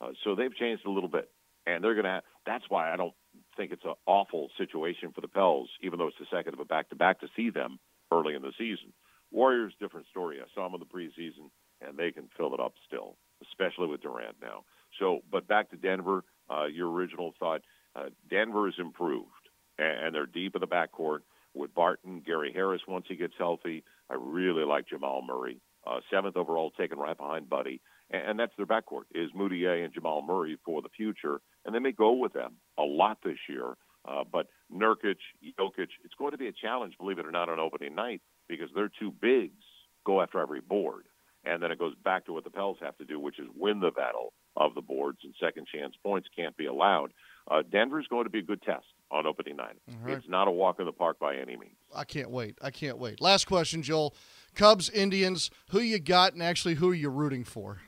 [0.00, 1.30] Uh, so they've changed a little bit,
[1.66, 2.22] and they're going to.
[2.46, 3.14] That's why I don't
[3.56, 6.64] think it's an awful situation for the Pels, even though it's the second of a
[6.64, 7.78] back-to-back to see them
[8.10, 8.92] early in the season.
[9.30, 10.38] Warriors, different story.
[10.40, 14.02] I saw them in the preseason, and they can fill it up still, especially with
[14.02, 14.64] Durant now.
[14.98, 16.24] So, but back to Denver.
[16.50, 17.62] Uh, your original thought:
[17.94, 19.28] uh, Denver is improved,
[19.78, 21.20] and they're deep in the backcourt
[21.54, 23.84] with Barton, Gary Harris once he gets healthy.
[24.08, 28.66] I really like Jamal Murray, uh, seventh overall, taken right behind Buddy and that's their
[28.66, 32.56] backcourt is Mudiay and Jamal Murray for the future, and they may go with them
[32.78, 33.74] a lot this year.
[34.08, 35.16] Uh, but Nurkic,
[35.58, 38.68] Jokic, it's going to be a challenge, believe it or not, on opening night because
[38.74, 39.64] their two bigs
[40.04, 41.04] go after every board,
[41.44, 43.80] and then it goes back to what the Pels have to do, which is win
[43.80, 47.12] the battle of the boards, and second chance points can't be allowed.
[47.50, 49.76] Uh, Denver's going to be a good test on opening night.
[50.02, 50.16] Right.
[50.16, 51.76] It's not a walk in the park by any means.
[51.94, 52.58] I can't wait.
[52.60, 53.20] I can't wait.
[53.20, 54.14] Last question, Joel.
[54.54, 57.78] Cubs, Indians, who you got, and actually who are you rooting for?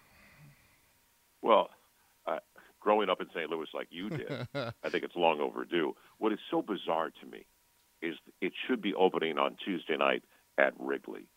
[1.42, 1.70] Well,
[2.26, 2.38] uh,
[2.80, 3.50] growing up in St.
[3.50, 5.94] Louis like you did, I think it's long overdue.
[6.18, 7.44] What is so bizarre to me
[8.00, 10.22] is it should be opening on Tuesday night
[10.58, 11.28] at Wrigley.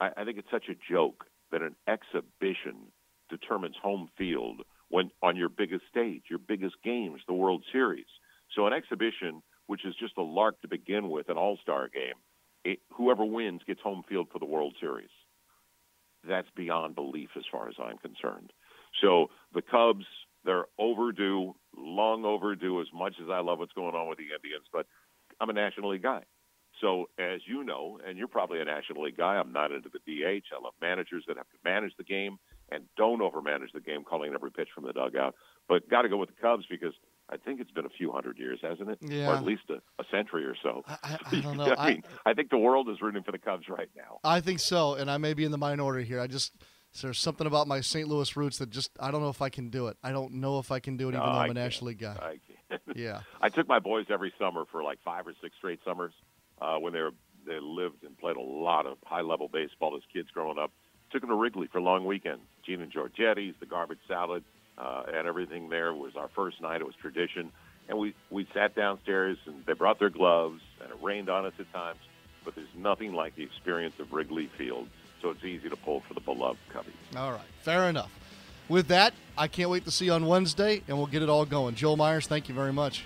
[0.00, 2.92] I, I think it's such a joke that an exhibition
[3.28, 8.06] determines home field when on your biggest stage, your biggest games, the World Series.
[8.54, 12.14] So an exhibition, which is just a lark to begin with, an All-Star game,
[12.64, 15.08] it, whoever wins gets home field for the World Series.
[16.28, 18.52] That's beyond belief as far as I'm concerned.
[19.00, 20.04] So the Cubs,
[20.44, 22.80] They're overdue, long overdue.
[22.80, 24.86] As much as I love what's going on with the Indians, but
[25.40, 26.22] I'm a National League guy.
[26.82, 30.00] So, as you know, and you're probably a National League guy, I'm not into the
[30.00, 30.44] DH.
[30.52, 32.38] I love managers that have to manage the game
[32.72, 35.36] and don't overmanage the game, calling every pitch from the dugout.
[35.68, 36.92] But got to go with the Cubs because
[37.30, 38.98] I think it's been a few hundred years, hasn't it?
[39.00, 39.30] Yeah.
[39.30, 40.82] Or at least a, a century or so.
[40.88, 41.74] I, I, I don't know.
[41.78, 44.18] I mean, I, think the world is rooting for the Cubs right now.
[44.24, 46.18] I think so, and I may be in the minority here.
[46.18, 46.52] I just
[47.00, 48.08] there's something about my St.
[48.08, 49.96] Louis roots that just I don't know if I can do it.
[50.02, 51.54] I don't know if I can do it, No, even though I I'm a.
[51.54, 52.16] National League guy.
[52.20, 52.38] I.
[52.94, 53.20] Yeah.
[53.40, 56.12] I took my boys every summer for like five or six straight summers
[56.62, 57.12] uh, when they were
[57.44, 60.70] they lived and played a lot of high level baseball as kids growing up.
[61.10, 62.42] Took them to Wrigley for long weekends.
[62.64, 64.44] Gene and Georgetti's, the garbage salad,
[64.78, 66.80] uh, and everything there was our first night.
[66.80, 67.50] It was tradition,
[67.88, 71.52] and we we sat downstairs and they brought their gloves and it rained on us
[71.58, 71.98] at times.
[72.44, 74.88] But there's nothing like the experience of Wrigley Field,
[75.20, 77.16] so it's easy to pull for the beloved Cubbies.
[77.16, 78.10] All right, fair enough.
[78.68, 81.44] With that, I can't wait to see you on Wednesday, and we'll get it all
[81.44, 81.74] going.
[81.74, 83.04] Joel Meyers, thank you very much.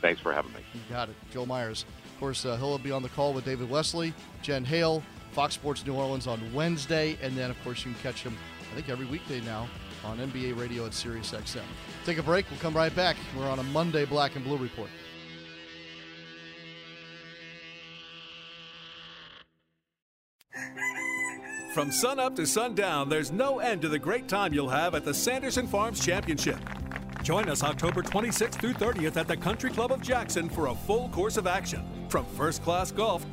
[0.00, 0.60] Thanks for having me.
[0.74, 1.84] You got it, Joel Meyers.
[2.18, 4.12] Of course, uh, he'll be on the call with David Wesley,
[4.42, 8.24] Jen Hale, Fox Sports New Orleans on Wednesday, and then of course you can catch
[8.24, 8.36] him,
[8.72, 9.68] I think every weekday now
[10.04, 11.62] on NBA Radio at Sirius XM.
[12.04, 12.50] Take a break.
[12.50, 13.16] We'll come right back.
[13.36, 14.90] We're on a Monday Black and Blue report.
[21.72, 25.14] From sunup to sundown, there's no end to the great time you'll have at the
[25.14, 26.58] Sanderson Farms Championship.
[27.28, 31.10] Join us October 26th through 30th at the Country Club of Jackson for a full
[31.10, 31.84] course of action.
[32.08, 33.26] From first class golf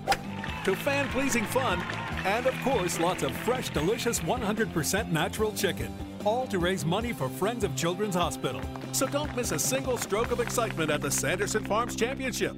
[0.66, 1.80] to fan pleasing fun,
[2.26, 5.96] and of course, lots of fresh, delicious 100% natural chicken.
[6.26, 8.60] All to raise money for Friends of Children's Hospital.
[8.92, 12.54] So don't miss a single stroke of excitement at the Sanderson Farms Championship.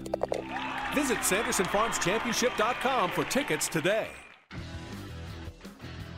[0.95, 4.07] Visit SandersonFarmsChampionship.com for tickets today.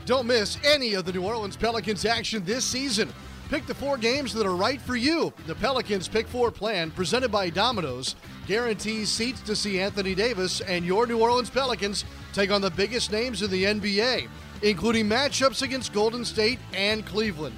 [0.06, 3.12] Don't miss any of the New Orleans Pelicans action this season.
[3.50, 5.34] Pick the four games that are right for you.
[5.48, 10.86] The Pelicans Pick Four plan, presented by Domino's, guarantees seats to see Anthony Davis and
[10.86, 14.28] your New Orleans Pelicans take on the biggest names in the NBA,
[14.62, 17.58] including matchups against Golden State and Cleveland.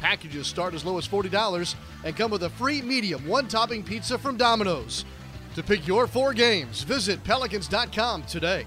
[0.00, 4.18] Packages start as low as $40 and come with a free medium one topping pizza
[4.18, 5.04] from Domino's.
[5.54, 8.66] To pick your four games, visit pelicans.com today.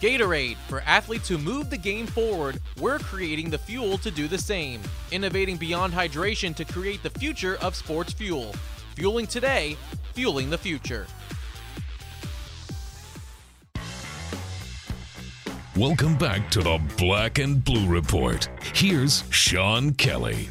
[0.00, 0.56] Gatorade.
[0.68, 4.80] For athletes who move the game forward, we're creating the fuel to do the same.
[5.12, 8.54] Innovating beyond hydration to create the future of sports fuel.
[8.96, 9.76] Fueling today,
[10.14, 11.06] fueling the future.
[15.76, 18.48] Welcome back to the Black and Blue Report.
[18.74, 20.48] Here's Sean Kelley.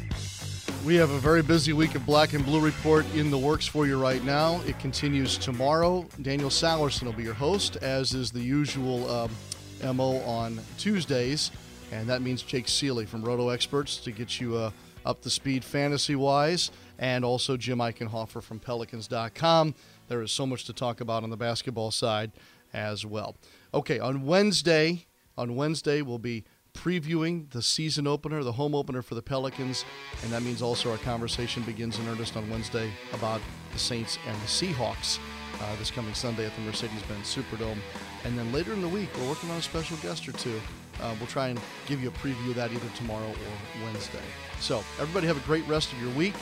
[0.84, 3.86] We have a very busy week of Black and Blue Report in the works for
[3.86, 4.60] you right now.
[4.66, 6.06] It continues tomorrow.
[6.22, 11.50] Daniel Salerson will be your host, as is the usual um, MO on Tuesdays.
[11.92, 14.70] And that means Jake Seeley from Roto Experts to get you uh,
[15.04, 19.74] up to speed fantasy wise, and also Jim Eichenhofer from Pelicans.com.
[20.08, 22.32] There is so much to talk about on the basketball side
[22.72, 23.36] as well.
[23.74, 25.06] Okay, on Wednesday,
[25.36, 29.84] on Wednesday we'll be previewing the season opener, the home opener for the Pelicans,
[30.22, 33.40] and that means also our conversation begins in earnest on Wednesday about
[33.72, 35.18] the Saints and the Seahawks
[35.60, 37.78] uh, this coming Sunday at the Mercedes-Benz Superdome.
[38.24, 40.60] And then later in the week, we're working on a special guest or two.
[41.00, 44.18] Uh, we'll try and give you a preview of that either tomorrow or Wednesday.
[44.60, 46.34] So everybody have a great rest of your week.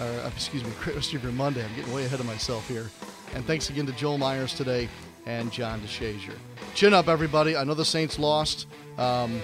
[0.00, 1.64] Uh, excuse me, great rest of your Monday.
[1.64, 2.90] I'm getting way ahead of myself here.
[3.34, 4.88] And thanks again to Joel Meyers today
[5.26, 6.34] and John DeShazier.
[6.74, 7.56] Chin up, everybody.
[7.56, 8.66] I know the Saints lost,
[8.96, 9.42] um,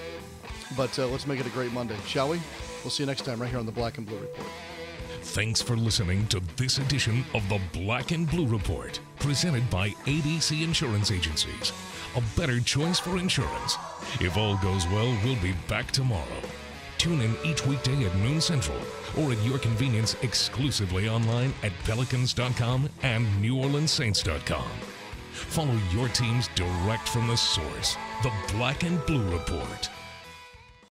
[0.75, 2.41] but uh, let's make it a great Monday, shall we?
[2.83, 4.47] We'll see you next time right here on the Black and Blue Report.
[5.21, 10.63] Thanks for listening to this edition of the Black and Blue Report, presented by ABC
[10.63, 11.73] Insurance Agencies.
[12.15, 13.75] A better choice for insurance.
[14.21, 16.41] If all goes well, we'll be back tomorrow.
[16.97, 18.77] Tune in each weekday at noon central
[19.19, 24.69] or at your convenience exclusively online at pelicans.com and neworleanssaints.com.
[25.31, 29.89] Follow your teams direct from the source, the Black and Blue Report.